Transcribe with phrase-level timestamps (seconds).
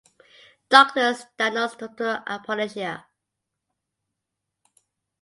[0.69, 2.93] Doctors diagnosed total alopecia.